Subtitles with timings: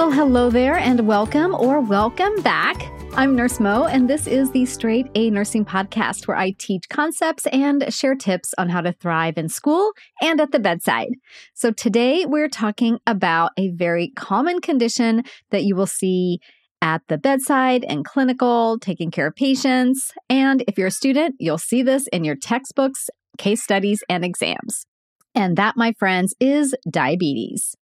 [0.00, 2.90] Well, hello there and welcome or welcome back.
[3.16, 7.44] I'm Nurse Mo, and this is the Straight A Nursing Podcast where I teach concepts
[7.48, 11.10] and share tips on how to thrive in school and at the bedside.
[11.52, 16.38] So today we're talking about a very common condition that you will see
[16.80, 20.12] at the bedside and clinical, taking care of patients.
[20.30, 24.86] And if you're a student, you'll see this in your textbooks, case studies, and exams.
[25.34, 27.76] And that, my friends, is diabetes.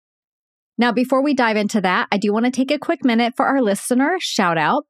[0.79, 3.47] Now, before we dive into that, I do want to take a quick minute for
[3.47, 4.87] our listener shout out.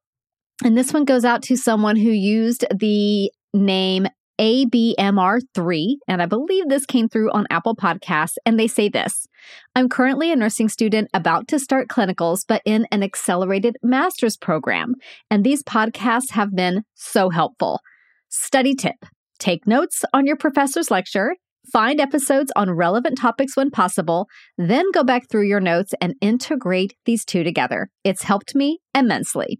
[0.63, 4.07] And this one goes out to someone who used the name
[4.39, 8.35] ABMR3, and I believe this came through on Apple Podcasts.
[8.45, 9.27] And they say this
[9.75, 14.95] I'm currently a nursing student about to start clinicals, but in an accelerated master's program.
[15.31, 17.81] And these podcasts have been so helpful.
[18.29, 18.97] Study tip
[19.39, 21.35] take notes on your professor's lecture
[21.71, 26.95] Find episodes on relevant topics when possible, then go back through your notes and integrate
[27.05, 27.89] these two together.
[28.03, 29.59] It's helped me immensely.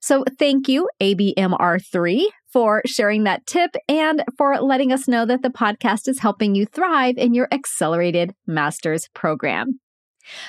[0.00, 5.50] So, thank you, ABMR3, for sharing that tip and for letting us know that the
[5.50, 9.78] podcast is helping you thrive in your accelerated master's program.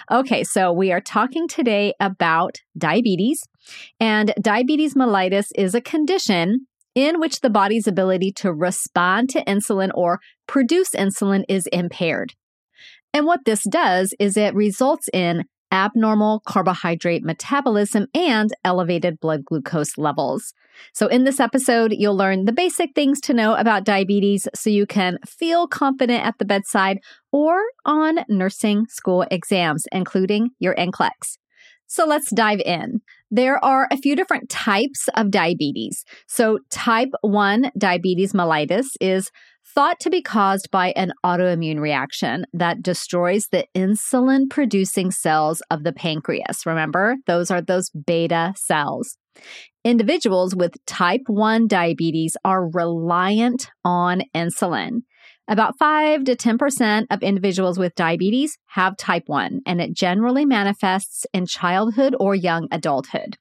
[0.09, 3.43] Okay, so we are talking today about diabetes,
[3.99, 9.91] and diabetes mellitus is a condition in which the body's ability to respond to insulin
[9.93, 12.33] or produce insulin is impaired.
[13.13, 19.95] And what this does is it results in abnormal carbohydrate metabolism and elevated blood glucose
[19.99, 20.55] levels.
[20.91, 24.87] So, in this episode, you'll learn the basic things to know about diabetes so you
[24.87, 26.97] can feel confident at the bedside
[27.31, 31.37] or on nursing school exams, including your NCLEX.
[31.87, 33.01] So let's dive in.
[33.29, 36.05] There are a few different types of diabetes.
[36.27, 39.31] So, type 1 diabetes mellitus is
[39.75, 45.83] thought to be caused by an autoimmune reaction that destroys the insulin producing cells of
[45.83, 46.65] the pancreas.
[46.65, 49.17] Remember, those are those beta cells.
[49.83, 55.01] Individuals with type 1 diabetes are reliant on insulin.
[55.49, 61.25] About 5 to 10% of individuals with diabetes have type 1, and it generally manifests
[61.33, 63.37] in childhood or young adulthood.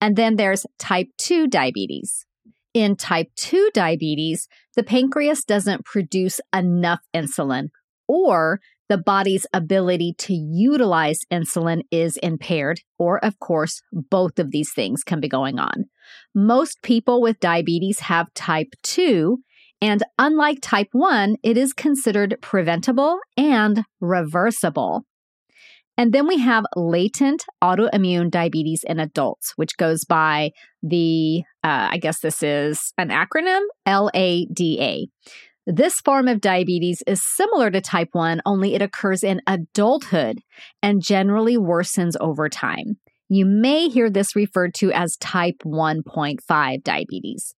[0.00, 2.26] And then there's type 2 diabetes.
[2.74, 7.68] In type 2 diabetes, the pancreas doesn't produce enough insulin,
[8.08, 14.72] or the body's ability to utilize insulin is impaired, or of course, both of these
[14.72, 15.84] things can be going on.
[16.34, 19.38] Most people with diabetes have type 2,
[19.82, 25.02] and unlike type 1, it is considered preventable and reversible.
[25.98, 30.52] And then we have latent autoimmune diabetes in adults, which goes by
[30.84, 35.08] the, uh, I guess this is an acronym, LADA.
[35.66, 40.38] This form of diabetes is similar to type 1, only it occurs in adulthood
[40.80, 42.98] and generally worsens over time.
[43.28, 47.56] You may hear this referred to as type 1.5 diabetes.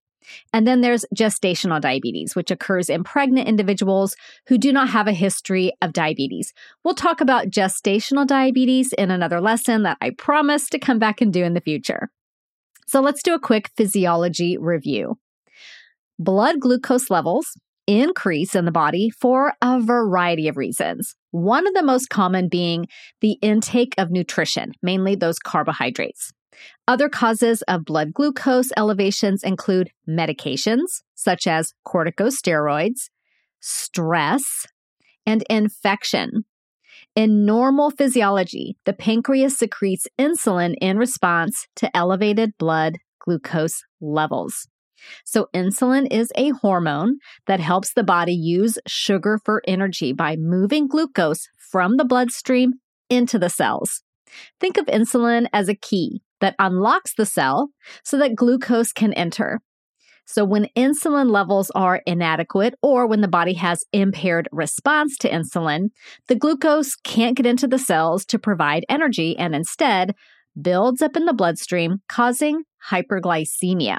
[0.52, 5.12] And then there's gestational diabetes, which occurs in pregnant individuals who do not have a
[5.12, 6.52] history of diabetes.
[6.84, 11.32] We'll talk about gestational diabetes in another lesson that I promise to come back and
[11.32, 12.10] do in the future.
[12.86, 15.18] So let's do a quick physiology review.
[16.18, 17.56] Blood glucose levels
[17.86, 21.16] increase in the body for a variety of reasons.
[21.30, 22.86] One of the most common being
[23.20, 26.32] the intake of nutrition, mainly those carbohydrates.
[26.86, 33.10] Other causes of blood glucose elevations include medications, such as corticosteroids,
[33.60, 34.66] stress,
[35.26, 36.44] and infection.
[37.16, 44.68] In normal physiology, the pancreas secretes insulin in response to elevated blood glucose levels.
[45.24, 50.88] So, insulin is a hormone that helps the body use sugar for energy by moving
[50.88, 52.74] glucose from the bloodstream
[53.10, 54.02] into the cells.
[54.60, 57.70] Think of insulin as a key that unlocks the cell
[58.04, 59.62] so that glucose can enter.
[60.26, 65.88] So, when insulin levels are inadequate or when the body has impaired response to insulin,
[66.28, 70.14] the glucose can't get into the cells to provide energy and instead
[70.60, 73.96] builds up in the bloodstream, causing hyperglycemia.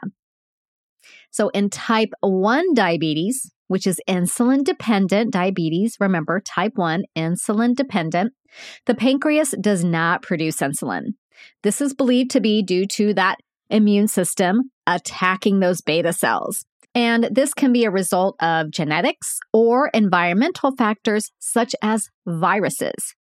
[1.32, 8.34] So, in type 1 diabetes, which is insulin dependent diabetes, remember, type 1, insulin dependent,
[8.86, 11.14] the pancreas does not produce insulin.
[11.64, 13.38] This is believed to be due to that
[13.70, 16.66] immune system attacking those beta cells.
[16.94, 23.16] And this can be a result of genetics or environmental factors such as viruses.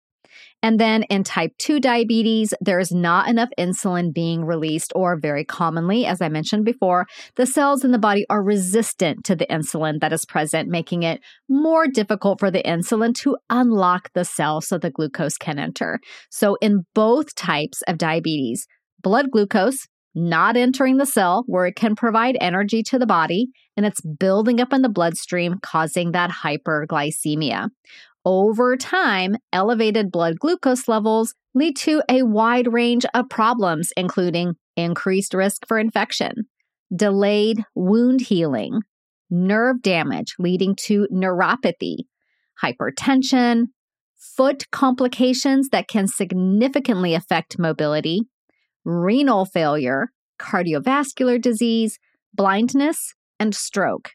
[0.62, 6.06] And then in type 2 diabetes, there's not enough insulin being released, or very commonly,
[6.06, 7.06] as I mentioned before,
[7.36, 11.20] the cells in the body are resistant to the insulin that is present, making it
[11.48, 15.98] more difficult for the insulin to unlock the cell so the glucose can enter.
[16.30, 18.66] So, in both types of diabetes,
[19.02, 23.86] blood glucose not entering the cell where it can provide energy to the body, and
[23.86, 27.68] it's building up in the bloodstream, causing that hyperglycemia.
[28.24, 35.34] Over time, elevated blood glucose levels lead to a wide range of problems, including increased
[35.34, 36.44] risk for infection,
[36.94, 38.82] delayed wound healing,
[39.28, 42.04] nerve damage leading to neuropathy,
[42.62, 43.66] hypertension,
[44.16, 48.22] foot complications that can significantly affect mobility,
[48.84, 51.98] renal failure, cardiovascular disease,
[52.34, 54.10] blindness, and stroke.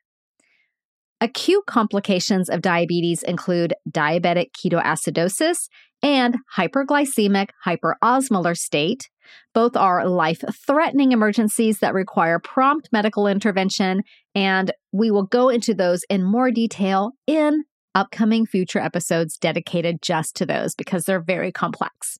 [1.19, 5.67] Acute complications of diabetes include diabetic ketoacidosis
[6.03, 9.09] and hyperglycemic hyperosmolar state.
[9.53, 14.03] Both are life threatening emergencies that require prompt medical intervention,
[14.35, 17.63] and we will go into those in more detail in
[17.95, 22.19] upcoming future episodes dedicated just to those because they're very complex.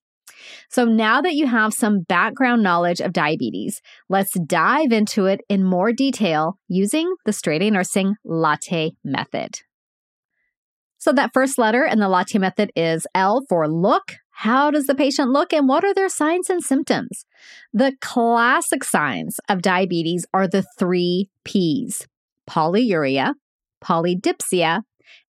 [0.70, 5.64] So now that you have some background knowledge of diabetes, let's dive into it in
[5.64, 9.60] more detail using the Straight A Nursing Latte method.
[10.98, 14.16] So that first letter in the latte method is L for look.
[14.32, 17.26] How does the patient look and what are their signs and symptoms?
[17.74, 22.08] The classic signs of diabetes are the three P's
[22.48, 23.34] polyuria,
[23.84, 24.82] polydipsia,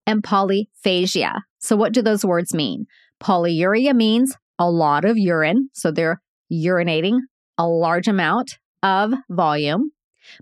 [0.06, 1.40] and polyphagia.
[1.58, 2.86] So, what do those words mean?
[3.20, 5.68] Polyuria means a lot of urine.
[5.72, 6.20] So they're
[6.52, 7.18] urinating
[7.56, 9.90] a large amount of volume.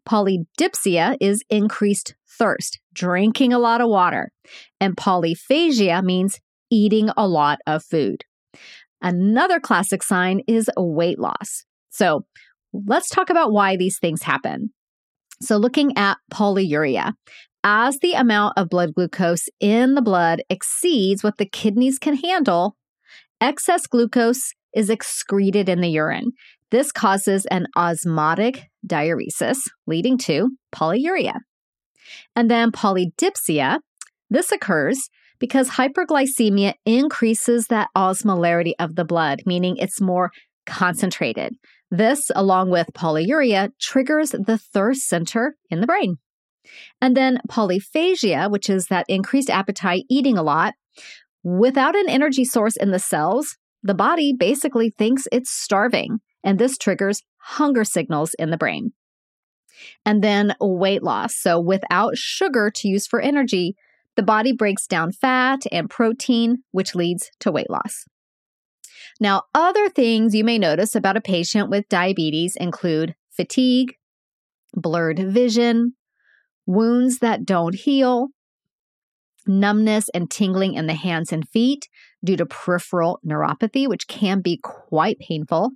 [0.08, 4.30] Polydipsia is increased thirst, drinking a lot of water.
[4.80, 6.40] And polyphagia means
[6.70, 8.24] eating a lot of food.
[9.00, 11.64] Another classic sign is weight loss.
[11.90, 12.24] So
[12.72, 14.70] let's talk about why these things happen.
[15.42, 17.12] So, looking at polyuria,
[17.62, 22.76] as the amount of blood glucose in the blood exceeds what the kidneys can handle,
[23.40, 26.32] Excess glucose is excreted in the urine.
[26.70, 31.38] This causes an osmotic diuresis, leading to polyuria.
[32.34, 33.78] And then polydipsia,
[34.30, 34.98] this occurs
[35.38, 40.30] because hyperglycemia increases that osmolarity of the blood, meaning it's more
[40.64, 41.54] concentrated.
[41.90, 46.16] This, along with polyuria, triggers the thirst center in the brain.
[47.00, 50.74] And then polyphagia, which is that increased appetite, eating a lot,
[51.46, 56.76] Without an energy source in the cells, the body basically thinks it's starving, and this
[56.76, 58.90] triggers hunger signals in the brain.
[60.04, 61.36] And then weight loss.
[61.36, 63.76] So, without sugar to use for energy,
[64.16, 68.06] the body breaks down fat and protein, which leads to weight loss.
[69.20, 73.94] Now, other things you may notice about a patient with diabetes include fatigue,
[74.74, 75.94] blurred vision,
[76.66, 78.30] wounds that don't heal,
[79.46, 81.88] numbness and tingling in the hands and feet
[82.24, 85.70] due to peripheral neuropathy, which can be quite painful.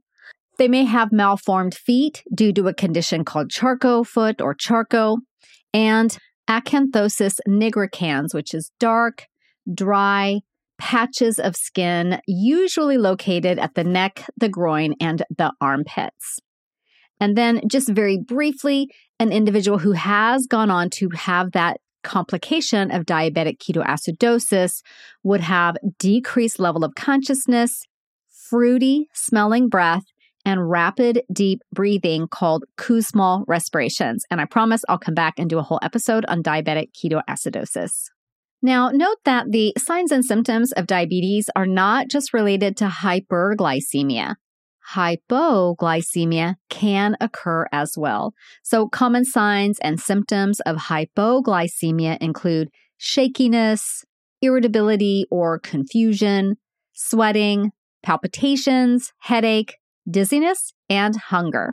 [0.58, 5.18] They may have malformed feet due to a condition called Charcot foot or Charcot,
[5.72, 9.26] and acanthosis nigricans, which is dark,
[9.72, 10.40] dry
[10.78, 16.40] patches of skin, usually located at the neck, the groin, and the armpits.
[17.20, 22.90] And then, just very briefly, an individual who has gone on to have that complication
[22.90, 24.82] of diabetic ketoacidosis
[25.22, 27.84] would have decreased level of consciousness,
[28.48, 30.04] fruity smelling breath,
[30.44, 34.24] and rapid deep breathing called Kussmaul respirations.
[34.30, 38.06] And I promise I'll come back and do a whole episode on diabetic ketoacidosis.
[38.62, 44.34] Now, note that the signs and symptoms of diabetes are not just related to hyperglycemia
[44.94, 48.34] hypoglycemia can occur as well.
[48.62, 54.04] So, common signs and symptoms of hypoglycemia include shakiness,
[54.42, 56.56] irritability or confusion,
[56.92, 57.70] sweating,
[58.02, 59.76] palpitations, headache,
[60.08, 61.72] dizziness, and hunger.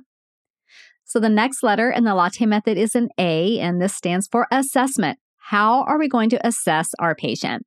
[1.06, 4.46] So the next letter in the latte method is an A, and this stands for
[4.52, 5.18] assessment.
[5.38, 7.66] How are we going to assess our patient?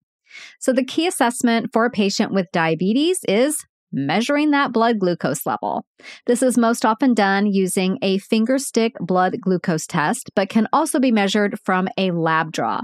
[0.59, 5.85] So the key assessment for a patient with diabetes is measuring that blood glucose level.
[6.27, 10.99] This is most often done using a finger stick blood glucose test, but can also
[10.99, 12.83] be measured from a lab draw.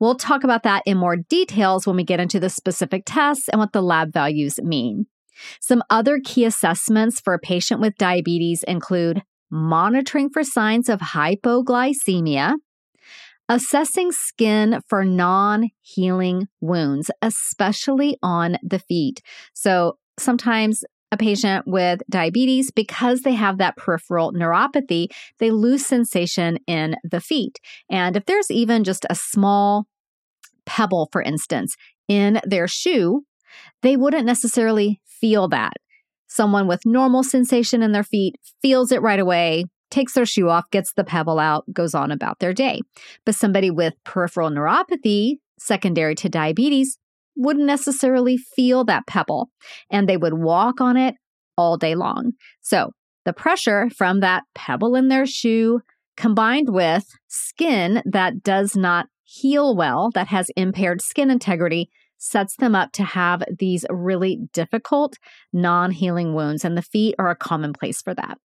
[0.00, 3.58] We'll talk about that in more details when we get into the specific tests and
[3.58, 5.06] what the lab values mean.
[5.60, 12.54] Some other key assessments for a patient with diabetes include monitoring for signs of hypoglycemia,
[13.48, 19.20] assessing skin for non healing wounds, especially on the feet.
[19.52, 26.58] So, sometimes a patient with diabetes, because they have that peripheral neuropathy, they lose sensation
[26.66, 27.58] in the feet.
[27.90, 29.84] And if there's even just a small
[30.64, 31.76] pebble, for instance,
[32.08, 33.24] in their shoe,
[33.82, 35.74] they wouldn't necessarily feel that.
[36.28, 40.64] Someone with normal sensation in their feet feels it right away, takes their shoe off,
[40.70, 42.80] gets the pebble out, goes on about their day.
[43.26, 46.96] But somebody with peripheral neuropathy, secondary to diabetes,
[47.36, 49.50] wouldn't necessarily feel that pebble
[49.90, 51.14] and they would walk on it
[51.56, 52.32] all day long.
[52.60, 52.90] So
[53.24, 55.80] the pressure from that pebble in their shoe
[56.16, 62.74] combined with skin that does not heal well, that has impaired skin integrity, sets them
[62.74, 65.16] up to have these really difficult
[65.52, 66.64] non healing wounds.
[66.64, 68.38] And the feet are a common place for that.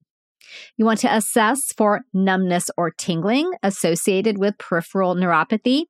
[0.78, 5.84] You want to assess for numbness or tingling associated with peripheral neuropathy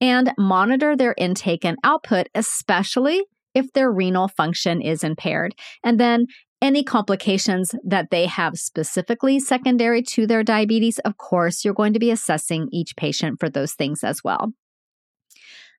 [0.00, 3.22] and monitor their intake and output, especially
[3.54, 5.54] if their renal function is impaired.
[5.84, 6.26] And then
[6.60, 12.00] any complications that they have specifically secondary to their diabetes, of course, you're going to
[12.00, 14.52] be assessing each patient for those things as well.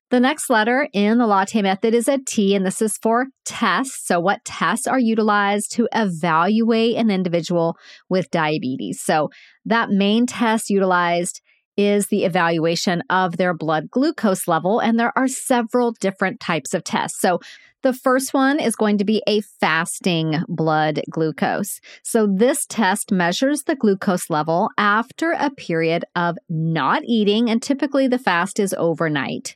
[0.10, 4.08] The next letter in the latte method is a T, and this is for tests.
[4.08, 7.78] So, what tests are utilized to evaluate an individual
[8.10, 9.02] with diabetes?
[9.02, 9.30] So,
[9.66, 11.42] that main test utilized
[11.78, 16.84] is the evaluation of their blood glucose level, and there are several different types of
[16.84, 17.22] tests.
[17.22, 17.40] So,
[17.84, 21.80] the first one is going to be a fasting blood glucose.
[22.02, 28.08] So, this test measures the glucose level after a period of not eating, and typically
[28.08, 29.56] the fast is overnight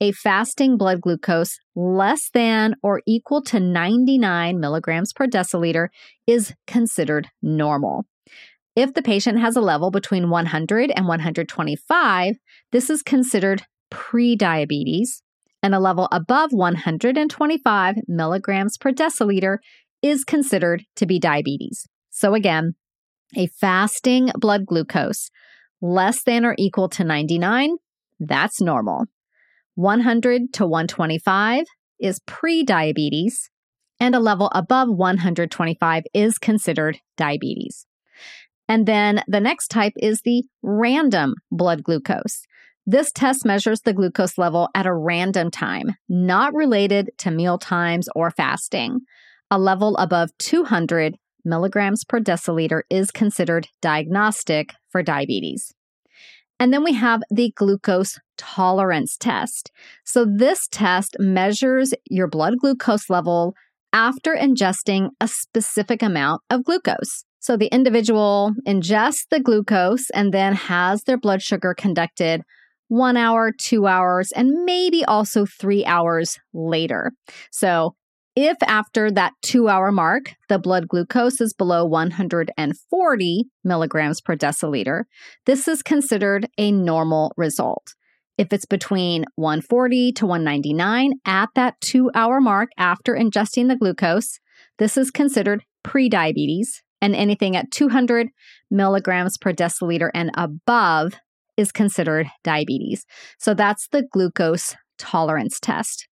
[0.00, 5.88] a fasting blood glucose less than or equal to 99 milligrams per deciliter
[6.26, 8.06] is considered normal.
[8.74, 12.36] If the patient has a level between 100 and 125,
[12.72, 15.22] this is considered prediabetes,
[15.62, 19.58] and a level above 125 milligrams per deciliter
[20.02, 21.86] is considered to be diabetes.
[22.10, 22.74] So, again,
[23.36, 25.30] a fasting blood glucose
[25.82, 27.76] less than or equal to 99,
[28.18, 29.06] that's normal.
[29.80, 31.64] 100 to 125
[31.98, 33.48] is pre diabetes,
[33.98, 37.86] and a level above 125 is considered diabetes.
[38.68, 42.42] And then the next type is the random blood glucose.
[42.84, 48.06] This test measures the glucose level at a random time, not related to meal times
[48.14, 49.00] or fasting.
[49.50, 55.72] A level above 200 milligrams per deciliter is considered diagnostic for diabetes.
[56.60, 59.72] And then we have the glucose tolerance test.
[60.04, 63.54] So, this test measures your blood glucose level
[63.92, 67.24] after ingesting a specific amount of glucose.
[67.40, 72.42] So, the individual ingests the glucose and then has their blood sugar conducted
[72.88, 77.12] one hour, two hours, and maybe also three hours later.
[77.50, 77.94] So,
[78.44, 85.04] if after that two hour mark, the blood glucose is below 140 milligrams per deciliter,
[85.46, 87.94] this is considered a normal result.
[88.38, 94.38] If it's between 140 to 199 at that two hour mark after ingesting the glucose,
[94.78, 96.68] this is considered prediabetes.
[97.02, 98.28] And anything at 200
[98.70, 101.14] milligrams per deciliter and above
[101.56, 103.04] is considered diabetes.
[103.38, 106.06] So that's the glucose tolerance test.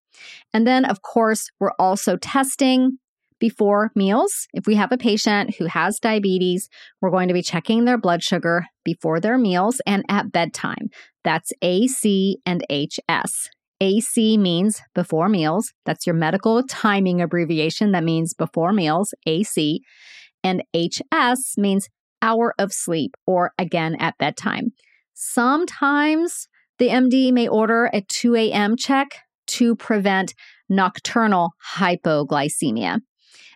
[0.53, 2.99] And then, of course, we're also testing
[3.39, 4.47] before meals.
[4.55, 6.69] If we have a patient who has diabetes,
[7.01, 10.89] we're going to be checking their blood sugar before their meals and at bedtime.
[11.25, 13.51] That's AC and HS.
[13.81, 15.73] AC means before meals.
[15.85, 17.93] That's your medical timing abbreviation.
[17.93, 19.83] That means before meals, AC.
[20.43, 21.89] And HS means
[22.23, 24.73] hour of sleep or again at bedtime.
[25.13, 28.77] Sometimes the MD may order a 2 a.m.
[28.77, 30.35] check to prevent
[30.69, 33.01] nocturnal hypoglycemia.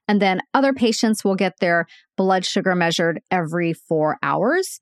[0.07, 4.81] And then other patients will get their blood sugar measured every four hours.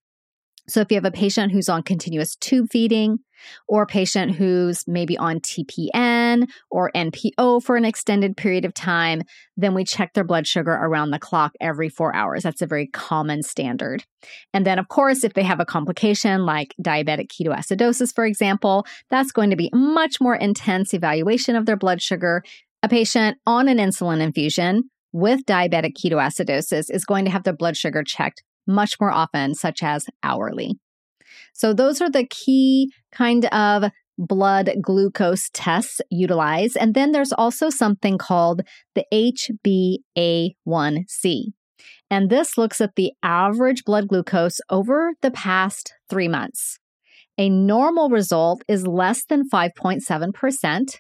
[0.69, 3.19] So if you have a patient who's on continuous tube feeding,
[3.69, 9.23] or a patient who's maybe on TPN or NPO for an extended period of time,
[9.57, 12.43] then we check their blood sugar around the clock every four hours.
[12.43, 14.05] That's a very common standard.
[14.53, 19.33] And then, of course, if they have a complication like diabetic ketoacidosis, for example, that's
[19.33, 22.43] going to be much more intense evaluation of their blood sugar.
[22.83, 27.77] A patient on an insulin infusion with diabetic ketoacidosis is going to have their blood
[27.77, 30.79] sugar checked much more often, such as hourly.
[31.57, 36.77] So, those are the key kind of blood glucose tests utilized.
[36.77, 38.63] And then there's also something called
[38.95, 41.45] the HbA1c.
[42.11, 46.79] And this looks at the average blood glucose over the past three months.
[47.39, 50.97] A normal result is less than 5.7%.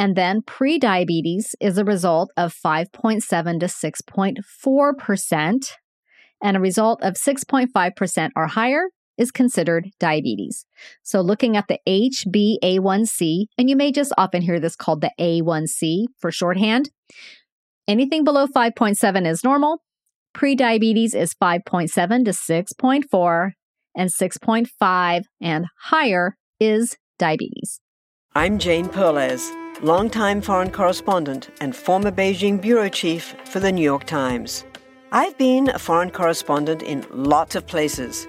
[0.00, 5.70] And then prediabetes is a result of 5.7 to 6.4%.
[6.40, 10.64] And a result of 6.5% or higher is considered diabetes.
[11.02, 16.06] So looking at the HbA1c, and you may just often hear this called the A1C
[16.18, 16.90] for shorthand.
[17.86, 19.82] Anything below 5.7 is normal.
[20.34, 23.50] Prediabetes is 5.7 to 6.4,
[23.96, 27.80] and 6.5 and higher is diabetes.
[28.34, 29.50] I'm Jane Perlez,
[29.82, 34.64] longtime foreign correspondent and former Beijing bureau chief for the New York Times.
[35.10, 38.28] I've been a foreign correspondent in lots of places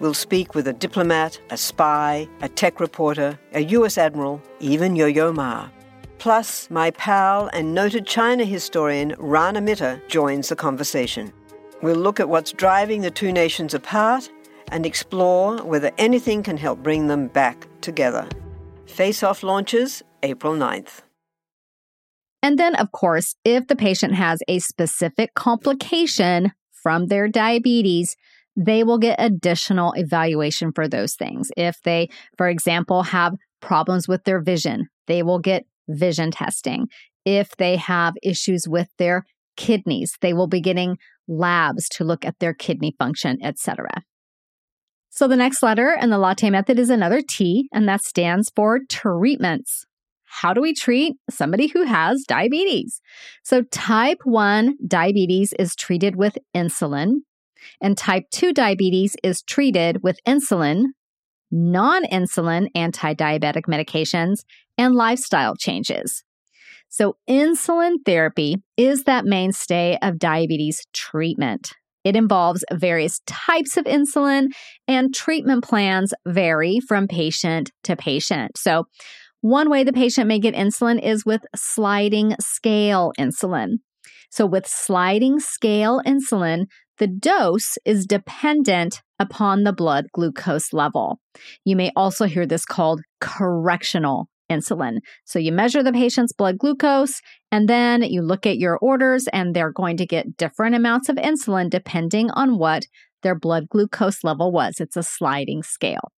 [0.00, 5.04] We'll speak with a diplomat, a spy, a tech reporter, a US admiral, even Yo
[5.04, 5.68] Yo Ma.
[6.16, 11.30] Plus, my pal and noted China historian Rana Mitter joins the conversation.
[11.82, 14.30] We'll look at what's driving the two nations apart
[14.72, 18.26] and explore whether anything can help bring them back together.
[18.86, 21.02] Face Off launches April 9th.
[22.42, 28.16] And then, of course, if the patient has a specific complication from their diabetes,
[28.56, 31.50] they will get additional evaluation for those things.
[31.56, 36.88] If they, for example, have problems with their vision, they will get vision testing.
[37.24, 39.24] If they have issues with their
[39.56, 40.96] kidneys, they will be getting
[41.28, 43.88] labs to look at their kidney function, etc.
[45.10, 48.80] So the next letter in the latte method is another T, and that stands for
[48.88, 49.84] treatments.
[50.24, 53.00] How do we treat somebody who has diabetes?
[53.42, 57.16] So type 1 diabetes is treated with insulin
[57.80, 60.84] and type 2 diabetes is treated with insulin,
[61.50, 64.44] non insulin anti diabetic medications,
[64.78, 66.24] and lifestyle changes.
[66.88, 71.70] So, insulin therapy is that mainstay of diabetes treatment.
[72.02, 74.48] It involves various types of insulin,
[74.88, 78.56] and treatment plans vary from patient to patient.
[78.56, 78.86] So,
[79.40, 83.76] one way the patient may get insulin is with sliding scale insulin.
[84.30, 86.66] So, with sliding scale insulin,
[87.00, 91.18] the dose is dependent upon the blood glucose level.
[91.64, 94.98] You may also hear this called correctional insulin.
[95.24, 99.56] So you measure the patient's blood glucose and then you look at your orders, and
[99.56, 102.84] they're going to get different amounts of insulin depending on what
[103.22, 104.74] their blood glucose level was.
[104.78, 106.12] It's a sliding scale.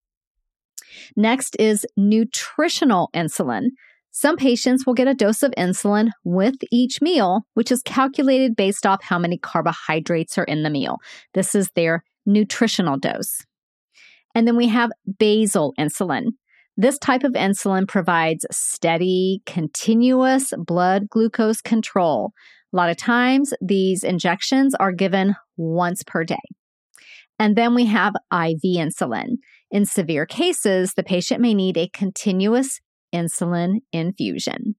[1.15, 3.67] Next is nutritional insulin.
[4.11, 8.85] Some patients will get a dose of insulin with each meal, which is calculated based
[8.85, 10.97] off how many carbohydrates are in the meal.
[11.33, 13.45] This is their nutritional dose.
[14.35, 16.33] And then we have basal insulin.
[16.77, 22.31] This type of insulin provides steady, continuous blood glucose control.
[22.73, 26.37] A lot of times, these injections are given once per day.
[27.37, 29.37] And then we have IV insulin.
[29.69, 32.79] In severe cases, the patient may need a continuous
[33.13, 34.75] insulin infusion.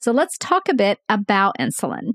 [0.00, 2.12] So let's talk a bit about insulin.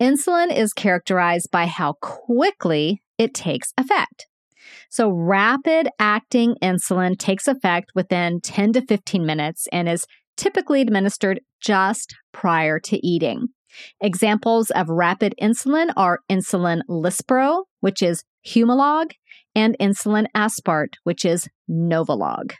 [0.00, 4.26] Insulin is characterized by how quickly it takes effect.
[4.90, 11.40] So, rapid acting insulin takes effect within 10 to 15 minutes and is typically administered
[11.60, 13.48] just prior to eating.
[14.00, 19.12] Examples of rapid insulin are insulin Lispro, which is Humalog,
[19.54, 22.54] and insulin Aspart, which is Novolog.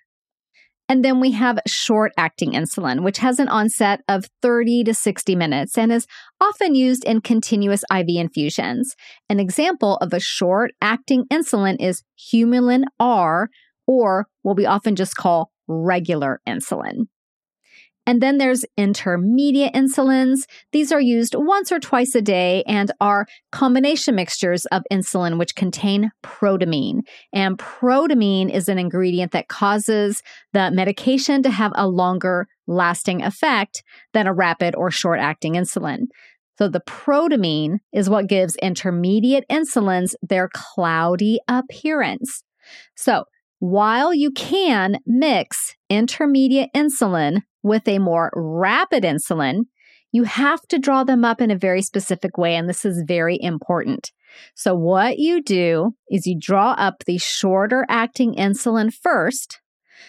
[0.88, 5.34] And then we have short acting insulin, which has an onset of 30 to 60
[5.34, 6.06] minutes and is
[6.40, 8.94] often used in continuous IV infusions.
[9.30, 13.48] An example of a short acting insulin is Humulin R,
[13.86, 17.06] or what we often just call regular insulin.
[18.06, 20.40] And then there's intermediate insulins.
[20.72, 25.54] These are used once or twice a day and are combination mixtures of insulin which
[25.54, 27.00] contain protamine.
[27.32, 33.82] And protamine is an ingredient that causes the medication to have a longer lasting effect
[34.12, 36.06] than a rapid or short acting insulin.
[36.58, 42.44] So the protamine is what gives intermediate insulins their cloudy appearance.
[42.96, 43.24] So
[43.58, 49.62] while you can mix intermediate insulin with a more rapid insulin,
[50.12, 52.54] you have to draw them up in a very specific way.
[52.54, 54.12] And this is very important.
[54.54, 59.60] So, what you do is you draw up the shorter acting insulin first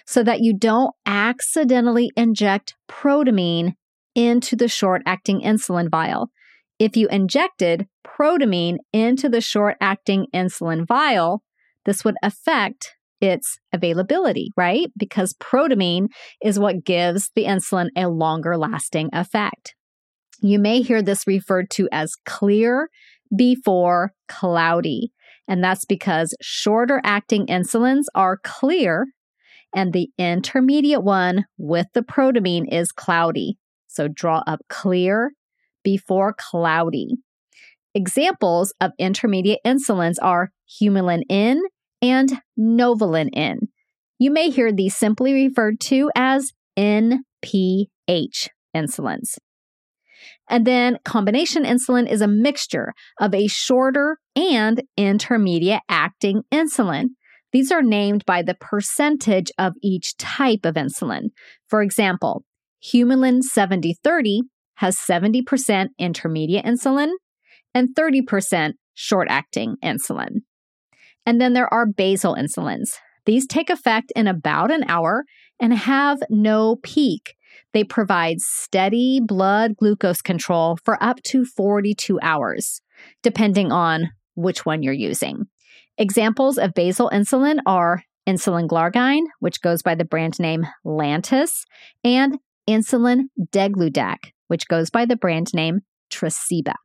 [0.06, 3.74] so that you don't accidentally inject protamine
[4.14, 6.30] into the short acting insulin vial.
[6.78, 11.44] If you injected protamine into the short acting insulin vial,
[11.86, 14.92] this would affect its availability, right?
[14.98, 16.08] Because protamine
[16.42, 19.76] is what gives the insulin a longer lasting effect.
[20.42, 22.90] You may hear this referred to as clear
[23.36, 25.12] before cloudy.
[25.48, 29.08] And that's because shorter acting insulins are clear
[29.76, 33.58] and the intermediate one with the protamine is cloudy.
[33.88, 35.32] So draw up clear
[35.84, 37.18] before cloudy.
[37.94, 41.62] Examples of intermediate insulins are Humulin N
[42.06, 43.60] and Novolin N.
[44.20, 49.38] You may hear these simply referred to as NPH insulins.
[50.50, 57.10] And then combination insulin is a mixture of a shorter and intermediate acting insulin.
[57.52, 61.30] These are named by the percentage of each type of insulin.
[61.68, 62.44] For example,
[62.92, 64.44] Humulin 7030
[64.76, 67.12] has 70% intermediate insulin
[67.74, 70.42] and 30% short acting insulin.
[71.26, 72.98] And then there are basal insulins.
[73.26, 75.26] These take effect in about an hour
[75.60, 77.36] and have no peak.
[77.74, 82.82] They provide steady blood glucose control for up to 42 hours,
[83.24, 85.46] depending on which one you're using.
[85.98, 91.64] Examples of basal insulin are insulin glargine, which goes by the brand name Lantus,
[92.04, 92.38] and
[92.70, 96.76] insulin degludec, which goes by the brand name Tresiba.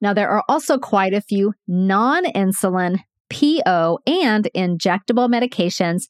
[0.00, 6.04] Now, there are also quite a few non insulin PO and injectable medications,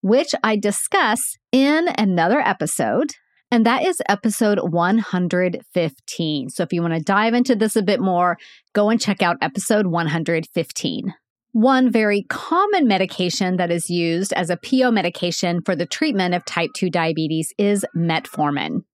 [0.00, 3.12] which I discuss in another episode.
[3.50, 6.48] And that is episode 115.
[6.48, 8.38] So if you want to dive into this a bit more,
[8.72, 11.14] go and check out episode 115.
[11.54, 16.46] One very common medication that is used as a PO medication for the treatment of
[16.46, 18.84] type 2 diabetes is metformin.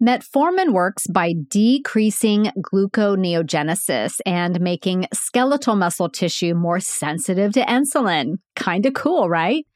[0.00, 8.36] Metformin works by decreasing gluconeogenesis and making skeletal muscle tissue more sensitive to insulin.
[8.54, 9.66] Kind of cool, right?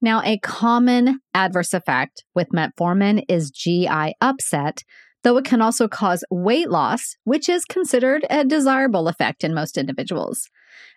[0.00, 4.82] Now, a common adverse effect with metformin is GI upset,
[5.22, 9.78] though it can also cause weight loss, which is considered a desirable effect in most
[9.78, 10.50] individuals.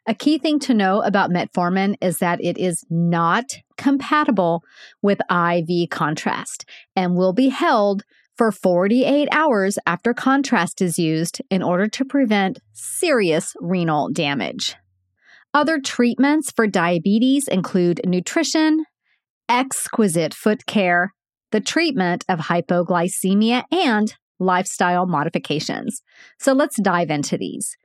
[0.08, 3.46] A key thing to know about metformin is that it is not
[3.78, 4.64] compatible
[5.04, 8.04] with IV contrast and will be held
[8.38, 14.76] for 48 hours after contrast is used in order to prevent serious renal damage.
[15.54, 18.84] Other treatments for diabetes include nutrition,
[19.48, 21.14] exquisite foot care,
[21.52, 26.02] the treatment of hypoglycemia, and lifestyle modifications.
[26.40, 27.78] So let's dive into these.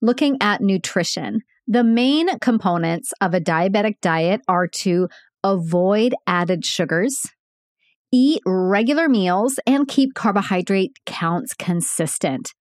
[0.00, 5.08] Looking at nutrition, the main components of a diabetic diet are to
[5.44, 7.24] avoid added sugars,
[8.12, 12.52] eat regular meals, and keep carbohydrate counts consistent.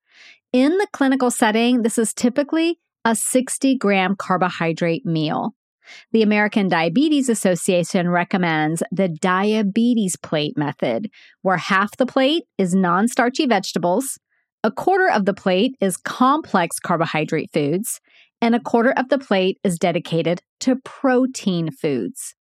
[0.54, 5.54] In the clinical setting, this is typically a 60 gram carbohydrate meal.
[6.12, 11.10] The American Diabetes Association recommends the diabetes plate method,
[11.42, 14.18] where half the plate is non starchy vegetables,
[14.64, 18.00] a quarter of the plate is complex carbohydrate foods,
[18.42, 22.36] and a quarter of the plate is dedicated to protein foods.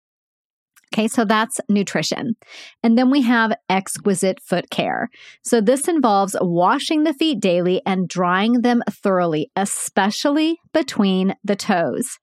[0.99, 2.35] Okay, so that's nutrition.
[2.83, 5.07] And then we have exquisite foot care.
[5.41, 12.19] So this involves washing the feet daily and drying them thoroughly, especially between the toes.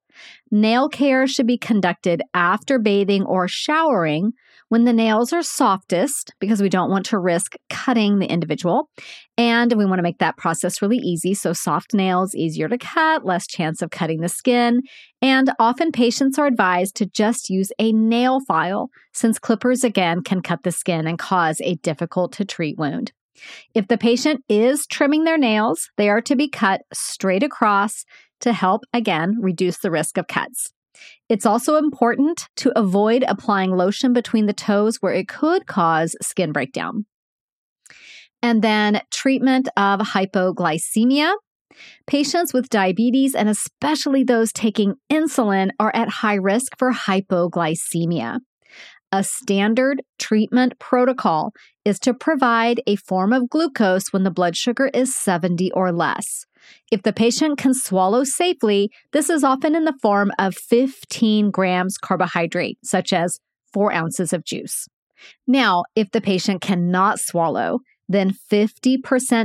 [0.51, 4.33] Nail care should be conducted after bathing or showering
[4.69, 8.91] when the nails are softest because we don't want to risk cutting the individual.
[9.39, 11.35] And we want to make that process really easy.
[11.35, 14.83] So, soft nails, easier to cut, less chance of cutting the skin.
[15.23, 20.43] And often patients are advised to just use a nail file since clippers again can
[20.43, 23.13] cut the skin and cause a difficult to treat wound.
[23.75, 28.05] If the patient is trimming their nails, they are to be cut straight across
[28.41, 30.73] to help, again, reduce the risk of cuts.
[31.29, 36.53] It's also important to avoid applying lotion between the toes where it could cause skin
[36.53, 37.07] breakdown.
[38.43, 41.35] And then treatment of hypoglycemia.
[42.07, 48.41] Patients with diabetes, and especially those taking insulin, are at high risk for hypoglycemia.
[49.13, 51.53] A standard treatment protocol
[51.85, 56.45] is to provide a form of glucose when the blood sugar is 70 or less.
[56.91, 61.99] If the patient can swallow safely, this is often in the form of 15 grams
[61.99, 63.41] carbohydrate, such as
[63.73, 64.89] 4 ounces of juice.
[65.47, 69.03] Now, if the patient cannot swallow, then 50%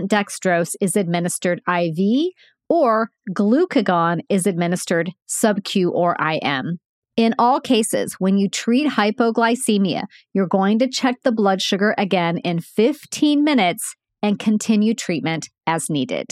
[0.08, 2.32] dextrose is administered IV
[2.70, 6.80] or glucagon is administered sub Q or IM.
[7.18, 10.04] In all cases, when you treat hypoglycemia,
[10.34, 15.90] you're going to check the blood sugar again in 15 minutes and continue treatment as
[15.90, 16.28] needed.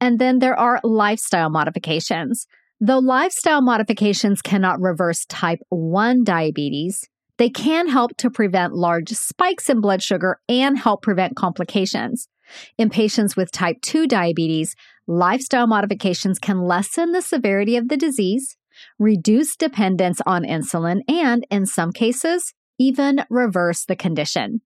[0.00, 2.46] And then there are lifestyle modifications.
[2.80, 9.68] Though lifestyle modifications cannot reverse type 1 diabetes, they can help to prevent large spikes
[9.68, 12.28] in blood sugar and help prevent complications.
[12.76, 14.76] In patients with type 2 diabetes,
[15.06, 18.56] lifestyle modifications can lessen the severity of the disease,
[18.98, 24.60] reduce dependence on insulin, and in some cases, even reverse the condition.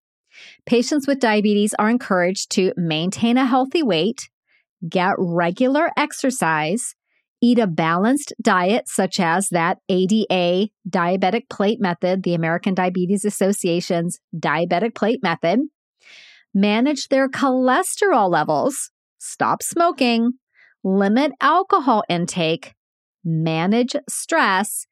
[0.66, 4.28] Patients with diabetes are encouraged to maintain a healthy weight,
[4.86, 6.94] get regular exercise,
[7.40, 14.18] eat a balanced diet such as that ADA diabetic plate method, the American Diabetes Association's
[14.36, 15.60] diabetic plate method,
[16.54, 20.32] manage their cholesterol levels, stop smoking,
[20.82, 22.74] limit alcohol intake,
[23.24, 24.86] manage stress,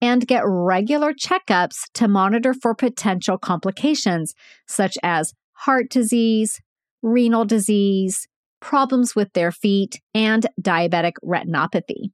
[0.00, 4.34] and get regular checkups to monitor for potential complications
[4.66, 6.60] such as heart disease,
[7.02, 8.26] renal disease,
[8.62, 12.12] problems with their feet, and diabetic retinopathy.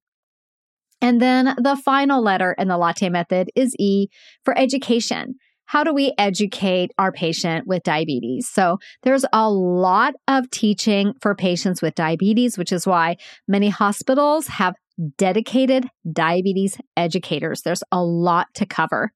[1.01, 4.09] And then the final letter in the latte method is E
[4.45, 5.37] for education.
[5.67, 8.49] How do we educate our patient with diabetes?
[8.49, 14.47] So there's a lot of teaching for patients with diabetes, which is why many hospitals
[14.47, 14.75] have
[15.19, 17.63] dedicated diabetes educators.
[17.63, 19.13] There's a lot to cover.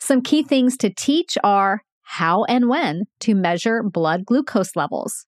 [0.00, 5.24] Some key things to teach are how and when to measure blood glucose levels,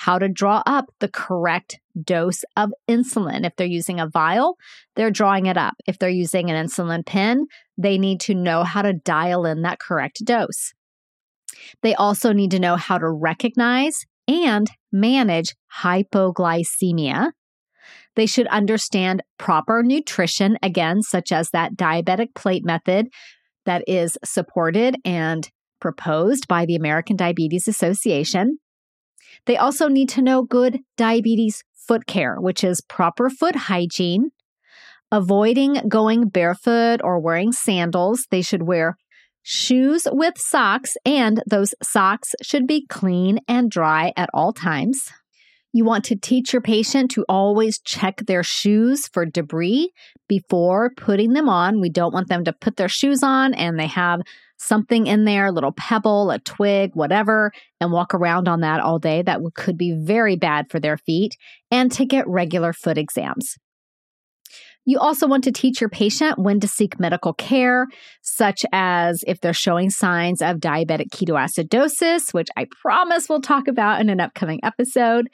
[0.00, 3.44] how to draw up the correct dose of insulin.
[3.44, 4.56] If they're using a vial,
[4.96, 5.74] they're drawing it up.
[5.86, 7.44] If they're using an insulin pen,
[7.76, 10.72] they need to know how to dial in that correct dose.
[11.82, 17.32] They also need to know how to recognize and manage hypoglycemia.
[18.16, 23.08] They should understand proper nutrition, again, such as that diabetic plate method
[23.66, 25.46] that is supported and
[25.78, 28.60] proposed by the American Diabetes Association.
[29.46, 34.30] They also need to know good diabetes foot care, which is proper foot hygiene,
[35.10, 38.26] avoiding going barefoot or wearing sandals.
[38.30, 38.96] They should wear
[39.42, 45.00] shoes with socks, and those socks should be clean and dry at all times.
[45.72, 49.92] You want to teach your patient to always check their shoes for debris
[50.28, 51.80] before putting them on.
[51.80, 54.20] We don't want them to put their shoes on and they have
[54.60, 58.98] something in there, a little pebble, a twig, whatever, and walk around on that all
[58.98, 59.22] day.
[59.22, 61.34] That could be very bad for their feet,
[61.70, 63.56] and to get regular foot exams.
[64.86, 67.86] You also want to teach your patient when to seek medical care,
[68.22, 74.00] such as if they're showing signs of diabetic ketoacidosis, which I promise we'll talk about
[74.00, 75.28] in an upcoming episode.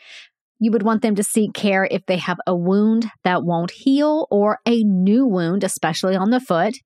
[0.59, 4.27] You would want them to seek care if they have a wound that won't heal
[4.31, 6.77] or a new wound, especially on the foot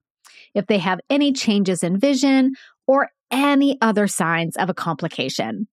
[0.54, 2.52] if they have any changes in vision
[2.86, 5.68] or any other signs of a complication.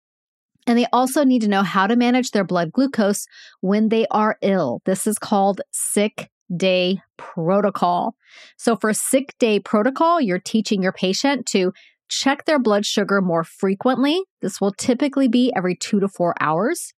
[0.67, 3.25] And they also need to know how to manage their blood glucose
[3.61, 4.81] when they are ill.
[4.85, 8.15] This is called sick day protocol.
[8.57, 11.73] So, for sick day protocol, you're teaching your patient to
[12.09, 14.21] check their blood sugar more frequently.
[14.41, 16.93] This will typically be every two to four hours.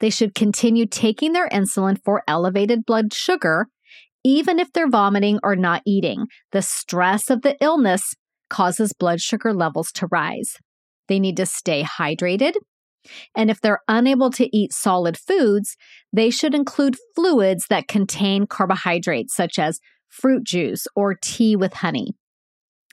[0.00, 3.68] They should continue taking their insulin for elevated blood sugar
[4.24, 6.26] even if they're vomiting or not eating.
[6.52, 8.14] The stress of the illness
[8.48, 10.56] causes blood sugar levels to rise.
[11.08, 12.54] They need to stay hydrated.
[13.34, 15.76] And if they're unable to eat solid foods,
[16.12, 22.14] they should include fluids that contain carbohydrates, such as fruit juice or tea with honey.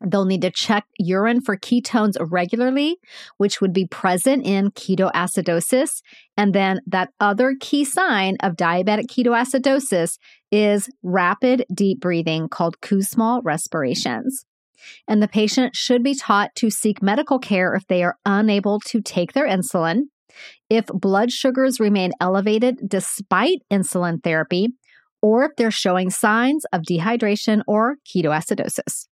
[0.06, 2.98] They'll need to check urine for ketones regularly,
[3.38, 6.02] which would be present in ketoacidosis.
[6.36, 10.18] And then that other key sign of diabetic ketoacidosis
[10.52, 14.46] is rapid deep breathing called Kussmaul respirations.
[15.08, 19.02] And the patient should be taught to seek medical care if they are unable to
[19.02, 20.04] take their insulin.
[20.70, 24.70] If blood sugars remain elevated despite insulin therapy,
[25.22, 29.08] or if they're showing signs of dehydration or ketoacidosis.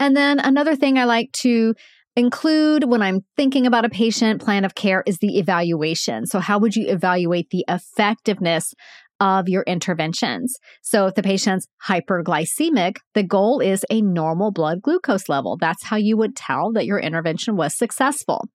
[0.00, 1.74] And then another thing I like to
[2.16, 6.26] include when I'm thinking about a patient plan of care is the evaluation.
[6.26, 8.74] So, how would you evaluate the effectiveness
[9.20, 10.56] of your interventions?
[10.82, 15.56] So, if the patient's hyperglycemic, the goal is a normal blood glucose level.
[15.60, 18.48] That's how you would tell that your intervention was successful.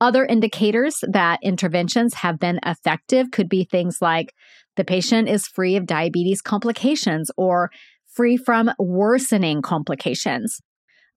[0.00, 4.34] Other indicators that interventions have been effective could be things like
[4.76, 7.70] the patient is free of diabetes complications or
[8.04, 10.60] free from worsening complications.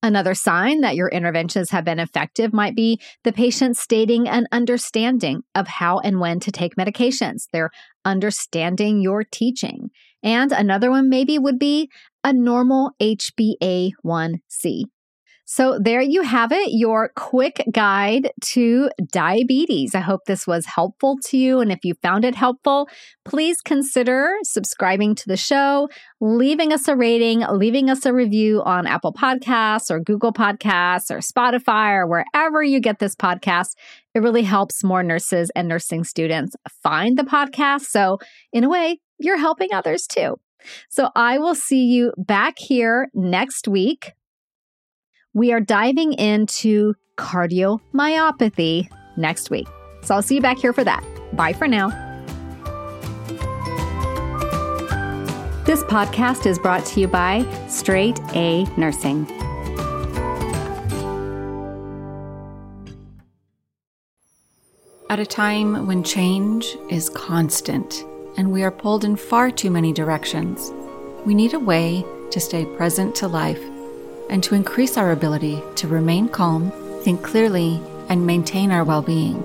[0.02, 5.42] Another sign that your interventions have been effective might be the patient stating an understanding
[5.56, 7.48] of how and when to take medications.
[7.52, 7.72] They're
[8.06, 9.90] understanding your teaching.
[10.24, 11.90] And another one maybe would be
[12.24, 14.84] a normal HbA1c.
[15.52, 19.96] So, there you have it, your quick guide to diabetes.
[19.96, 21.60] I hope this was helpful to you.
[21.60, 22.88] And if you found it helpful,
[23.26, 25.90] please consider subscribing to the show,
[26.22, 31.18] leaving us a rating, leaving us a review on Apple Podcasts or Google Podcasts or
[31.18, 33.72] Spotify or wherever you get this podcast.
[34.14, 37.86] It really helps more nurses and nursing students find the podcast.
[37.86, 38.20] So,
[38.54, 40.40] in a way, you're helping others too.
[40.90, 44.14] So, I will see you back here next week
[45.34, 49.68] we are diving into cardiomyopathy next week.
[50.02, 51.04] So I'll see you back here for that.
[51.34, 51.90] Bye for now.
[55.66, 59.28] This podcast is brought to you by Straight A Nursing.
[65.12, 68.04] At a time when change is constant
[68.38, 70.72] and we are pulled in far too many directions,
[71.26, 73.62] we need a way to stay present to life
[74.30, 76.72] and to increase our ability to remain calm,
[77.04, 79.44] think clearly, and maintain our well being.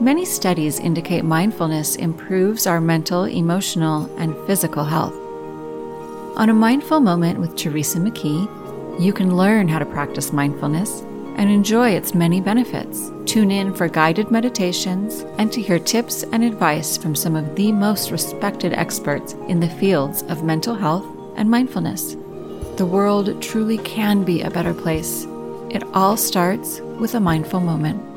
[0.00, 5.14] Many studies indicate mindfulness improves our mental, emotional, and physical health.
[6.36, 11.00] On a mindful moment with Teresa McKee, you can learn how to practice mindfulness
[11.36, 13.10] and enjoy its many benefits.
[13.26, 17.72] Tune in for guided meditations and to hear tips and advice from some of the
[17.72, 22.16] most respected experts in the fields of mental health and mindfulness
[22.78, 25.26] the world truly can be a better place.
[25.68, 28.07] It all starts with a mindful moment.